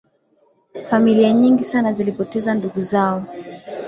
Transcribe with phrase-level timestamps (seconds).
[0.89, 3.23] familia nyingi sana zilipoteza ndugu zao